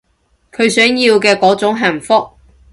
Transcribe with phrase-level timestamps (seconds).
[0.51, 2.27] 佢想要嘅嗰種幸福